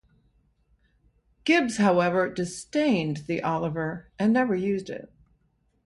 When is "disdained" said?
2.27-3.17